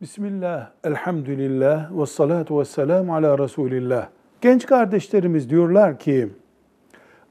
Bismillah, 0.00 0.70
elhamdülillah, 0.84 1.98
ve 2.00 2.06
salatu 2.06 2.60
ve 2.60 2.64
selamu 2.64 3.14
ala 3.14 3.38
Resulillah. 3.38 4.08
Genç 4.40 4.66
kardeşlerimiz 4.66 5.50
diyorlar 5.50 5.98
ki, 5.98 6.28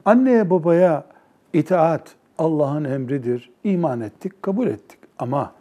anneye 0.04 0.50
babaya 0.50 1.04
itaat 1.52 2.14
Allah'ın 2.38 2.84
emridir, 2.84 3.50
iman 3.64 4.00
ettik, 4.00 4.42
kabul 4.42 4.66
ettik. 4.66 4.98
Ama 5.18 5.52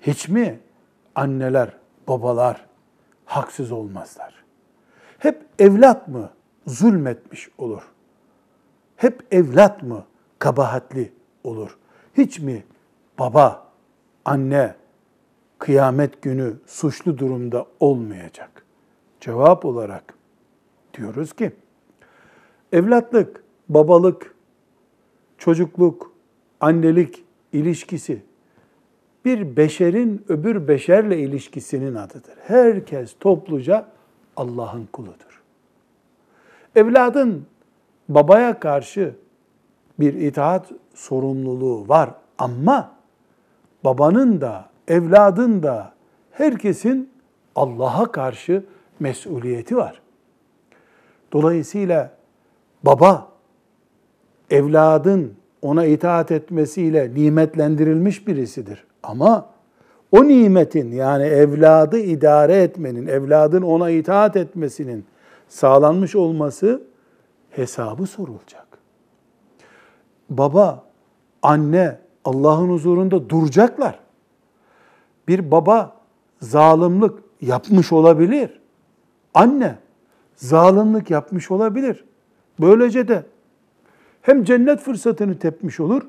hiç 0.00 0.28
mi 0.28 0.60
anneler, 1.14 1.68
babalar 2.08 2.66
haksız 3.24 3.72
olmazlar? 3.72 4.44
Hep 5.18 5.42
evlat 5.58 6.08
mı 6.08 6.30
zulmetmiş 6.66 7.48
olur? 7.58 7.82
Hep 8.96 9.26
evlat 9.30 9.82
mı 9.82 10.04
kabahatli 10.38 11.12
olur? 11.44 11.78
Hiç 12.16 12.38
mi 12.38 12.64
baba, 13.18 13.66
anne, 14.24 14.74
kıyamet 15.64 16.22
günü 16.22 16.54
suçlu 16.66 17.18
durumda 17.18 17.66
olmayacak. 17.80 18.64
Cevap 19.20 19.64
olarak 19.64 20.14
diyoruz 20.94 21.32
ki 21.32 21.52
evlatlık, 22.72 23.44
babalık, 23.68 24.34
çocukluk, 25.38 26.12
annelik 26.60 27.24
ilişkisi 27.52 28.22
bir 29.24 29.56
beşerin 29.56 30.24
öbür 30.28 30.68
beşerle 30.68 31.18
ilişkisinin 31.18 31.94
adıdır. 31.94 32.34
Herkes 32.42 33.16
topluca 33.20 33.88
Allah'ın 34.36 34.88
kuludur. 34.92 35.42
Evladın 36.76 37.46
babaya 38.08 38.60
karşı 38.60 39.14
bir 40.00 40.14
itaat 40.14 40.72
sorumluluğu 40.94 41.88
var 41.88 42.10
ama 42.38 42.92
babanın 43.84 44.40
da 44.40 44.73
evladın 44.88 45.62
da 45.62 45.92
herkesin 46.30 47.10
Allah'a 47.56 48.12
karşı 48.12 48.64
mesuliyeti 49.00 49.76
var. 49.76 50.00
Dolayısıyla 51.32 52.10
baba 52.82 53.28
evladın 54.50 55.34
ona 55.62 55.84
itaat 55.84 56.32
etmesiyle 56.32 57.14
nimetlendirilmiş 57.14 58.26
birisidir. 58.26 58.84
Ama 59.02 59.46
o 60.12 60.28
nimetin 60.28 60.92
yani 60.92 61.24
evladı 61.24 61.98
idare 61.98 62.62
etmenin, 62.62 63.06
evladın 63.06 63.62
ona 63.62 63.90
itaat 63.90 64.36
etmesinin 64.36 65.04
sağlanmış 65.48 66.16
olması 66.16 66.82
hesabı 67.50 68.06
sorulacak. 68.06 68.66
Baba, 70.30 70.84
anne 71.42 71.98
Allah'ın 72.24 72.68
huzurunda 72.70 73.28
duracaklar 73.30 74.03
bir 75.28 75.50
baba 75.50 75.96
zalimlik 76.40 77.12
yapmış 77.40 77.92
olabilir. 77.92 78.60
Anne 79.34 79.78
zalimlik 80.36 81.10
yapmış 81.10 81.50
olabilir. 81.50 82.04
Böylece 82.60 83.08
de 83.08 83.26
hem 84.22 84.44
cennet 84.44 84.80
fırsatını 84.80 85.38
tepmiş 85.38 85.80
olur 85.80 86.02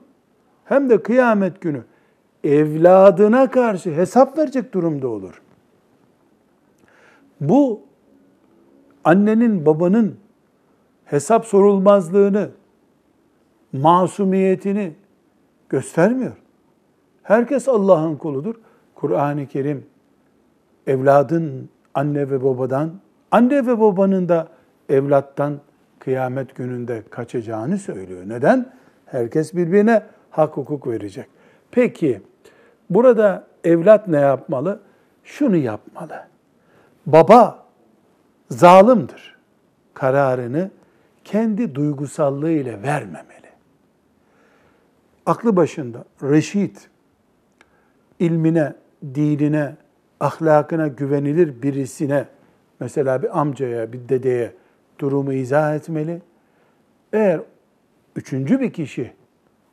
hem 0.66 0.90
de 0.90 1.04
kıyamet 1.04 1.62
günü 1.62 1.84
evladına 2.44 3.52
karşı 3.52 3.92
hesap 3.92 4.38
verecek 4.38 4.74
durumda 4.74 5.08
olur. 5.08 5.42
Bu 7.42 7.82
annenin 9.04 9.66
babanın 9.66 10.16
hesap 11.06 11.46
sorulmazlığını, 11.46 12.50
masumiyetini 13.74 14.94
göstermiyor. 15.70 16.38
Herkes 17.24 17.68
Allah'ın 17.68 18.16
kuludur. 18.16 18.56
Kur'an-ı 18.96 19.48
Kerim 19.48 19.86
evladın 20.88 21.70
anne 21.94 22.30
ve 22.30 22.44
babadan, 22.44 22.92
anne 23.32 23.68
ve 23.68 23.80
babanın 23.80 24.30
da 24.30 24.48
evlattan 24.90 25.60
kıyamet 26.00 26.56
gününde 26.56 27.04
kaçacağını 27.10 27.78
söylüyor. 27.78 28.24
Neden? 28.26 28.74
Herkes 29.06 29.54
birbirine 29.54 30.04
hak 30.32 30.58
hukuk 30.58 30.88
verecek. 30.88 31.28
Peki 31.72 32.22
burada 32.90 33.48
evlat 33.64 34.08
ne 34.08 34.20
yapmalı? 34.20 34.80
Şunu 35.24 35.56
yapmalı. 35.56 36.28
Baba 37.06 37.66
zalimdir. 38.50 39.36
Kararını 39.94 40.72
kendi 41.24 41.76
duygusallığı 41.76 42.52
ile 42.52 42.82
vermemeli. 42.84 43.50
Aklı 45.26 45.56
başında, 45.56 46.06
reşit, 46.24 46.90
ilmine, 48.20 48.74
dinine, 49.16 49.76
ahlakına 50.20 50.88
güvenilir 50.88 51.62
birisine, 51.62 52.26
mesela 52.80 53.24
bir 53.24 53.40
amcaya, 53.40 53.94
bir 53.94 54.10
dedeye 54.10 54.52
durumu 55.00 55.34
izah 55.34 55.76
etmeli. 55.76 56.22
Eğer 57.14 57.42
üçüncü 58.16 58.60
bir 58.60 58.74
kişi, 58.74 59.14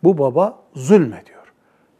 bu 0.04 0.18
baba 0.18 0.58
zulmediyor, 0.74 1.52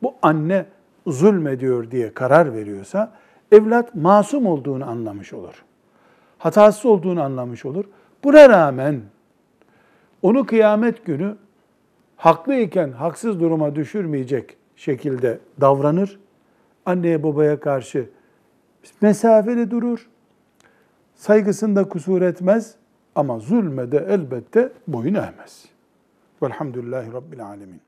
bu 0.02 0.14
anne 0.22 0.66
zulmediyor 1.06 1.90
diye 1.90 2.14
karar 2.14 2.54
veriyorsa, 2.54 3.12
evlat 3.52 3.94
masum 3.94 4.46
olduğunu 4.46 4.90
anlamış 4.90 5.32
olur. 5.32 5.64
Hatasız 6.38 6.86
olduğunu 6.86 7.22
anlamış 7.22 7.64
olur. 7.64 7.84
Buna 8.24 8.48
rağmen 8.48 9.00
onu 10.22 10.46
kıyamet 10.46 11.04
günü 11.04 11.36
haklıyken 12.16 12.92
haksız 12.92 13.40
duruma 13.40 13.74
düşürmeyecek 13.74 14.56
şekilde 14.76 15.38
davranır 15.60 16.18
anneye 16.86 17.22
babaya 17.22 17.60
karşı 17.60 18.08
mesafeli 19.00 19.70
durur, 19.70 20.10
saygısında 21.14 21.88
kusur 21.88 22.22
etmez 22.22 22.74
ama 23.14 23.38
zulmede 23.38 24.06
elbette 24.08 24.72
boyun 24.88 25.14
eğmez. 25.14 25.64
Velhamdülillahi 26.42 27.12
Rabbil 27.12 27.46
Alemin. 27.46 27.80